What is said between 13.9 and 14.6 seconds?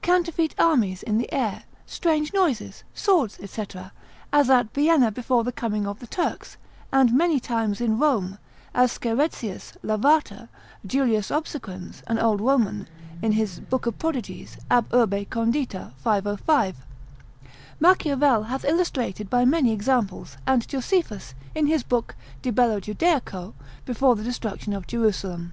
prodigies,